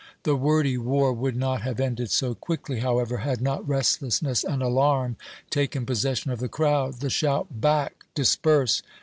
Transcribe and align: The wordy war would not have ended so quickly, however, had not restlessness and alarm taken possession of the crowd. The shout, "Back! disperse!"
The 0.23 0.35
wordy 0.35 0.79
war 0.79 1.13
would 1.13 1.35
not 1.35 1.61
have 1.61 1.79
ended 1.79 2.09
so 2.09 2.33
quickly, 2.33 2.79
however, 2.79 3.17
had 3.17 3.39
not 3.39 3.69
restlessness 3.69 4.43
and 4.43 4.63
alarm 4.63 5.15
taken 5.51 5.85
possession 5.85 6.31
of 6.31 6.39
the 6.39 6.49
crowd. 6.49 7.01
The 7.01 7.11
shout, 7.11 7.45
"Back! 7.61 7.93
disperse!" 8.15 8.81